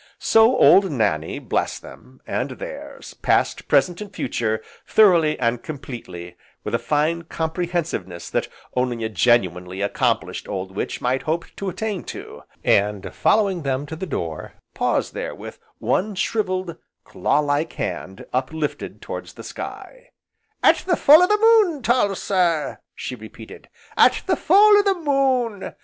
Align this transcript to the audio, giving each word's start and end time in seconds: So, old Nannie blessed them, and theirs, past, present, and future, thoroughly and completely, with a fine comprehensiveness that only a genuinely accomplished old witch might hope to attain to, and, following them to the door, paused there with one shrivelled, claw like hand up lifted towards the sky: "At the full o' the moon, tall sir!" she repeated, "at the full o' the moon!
So, 0.17 0.57
old 0.57 0.89
Nannie 0.91 1.37
blessed 1.37 1.83
them, 1.83 2.21
and 2.25 2.49
theirs, 2.57 3.13
past, 3.21 3.67
present, 3.67 4.01
and 4.01 4.11
future, 4.11 4.63
thoroughly 4.87 5.39
and 5.39 5.61
completely, 5.61 6.37
with 6.63 6.73
a 6.73 6.79
fine 6.79 7.21
comprehensiveness 7.25 8.31
that 8.31 8.47
only 8.75 9.03
a 9.03 9.09
genuinely 9.09 9.81
accomplished 9.83 10.47
old 10.47 10.75
witch 10.75 11.01
might 11.01 11.21
hope 11.21 11.45
to 11.57 11.69
attain 11.69 12.03
to, 12.05 12.41
and, 12.63 13.13
following 13.13 13.61
them 13.61 13.85
to 13.85 13.95
the 13.95 14.07
door, 14.07 14.53
paused 14.73 15.13
there 15.13 15.35
with 15.35 15.59
one 15.77 16.15
shrivelled, 16.15 16.77
claw 17.03 17.37
like 17.37 17.73
hand 17.73 18.25
up 18.33 18.51
lifted 18.51 19.03
towards 19.03 19.33
the 19.33 19.43
sky: 19.43 20.09
"At 20.63 20.77
the 20.77 20.95
full 20.97 21.21
o' 21.21 21.27
the 21.27 21.37
moon, 21.37 21.83
tall 21.83 22.15
sir!" 22.15 22.79
she 22.95 23.13
repeated, 23.15 23.69
"at 23.95 24.23
the 24.25 24.35
full 24.35 24.77
o' 24.79 24.81
the 24.81 24.95
moon! 24.99 25.75